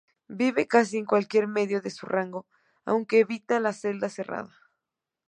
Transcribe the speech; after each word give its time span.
Vive 0.39 0.65
casi 0.67 0.97
en 0.97 1.05
cualquier 1.05 1.45
medio 1.47 1.79
de 1.79 1.91
su 1.91 2.07
rango, 2.07 2.47
aunque 2.85 3.19
evita 3.19 3.59
la 3.59 3.71
selva 3.71 4.09
cerrada. 4.09 4.51